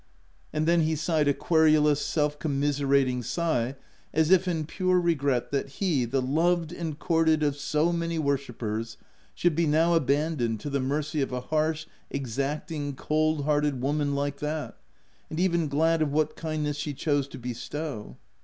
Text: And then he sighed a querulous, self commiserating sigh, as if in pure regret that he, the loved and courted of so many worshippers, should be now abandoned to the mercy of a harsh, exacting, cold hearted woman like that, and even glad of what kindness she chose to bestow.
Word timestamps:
And 0.51 0.67
then 0.67 0.81
he 0.81 0.95
sighed 0.95 1.27
a 1.27 1.33
querulous, 1.35 2.01
self 2.03 2.39
commiserating 2.39 3.21
sigh, 3.21 3.75
as 4.15 4.31
if 4.31 4.47
in 4.47 4.65
pure 4.65 4.99
regret 4.99 5.51
that 5.51 5.73
he, 5.77 6.05
the 6.05 6.23
loved 6.23 6.71
and 6.73 6.97
courted 6.97 7.43
of 7.43 7.55
so 7.55 7.93
many 7.93 8.17
worshippers, 8.17 8.97
should 9.35 9.53
be 9.55 9.67
now 9.67 9.93
abandoned 9.93 10.59
to 10.61 10.71
the 10.71 10.79
mercy 10.79 11.21
of 11.21 11.31
a 11.31 11.41
harsh, 11.41 11.85
exacting, 12.09 12.95
cold 12.95 13.43
hearted 13.45 13.79
woman 13.79 14.15
like 14.15 14.39
that, 14.39 14.75
and 15.29 15.39
even 15.39 15.67
glad 15.67 16.01
of 16.01 16.11
what 16.11 16.35
kindness 16.35 16.77
she 16.77 16.95
chose 16.95 17.27
to 17.27 17.37
bestow. 17.37 18.17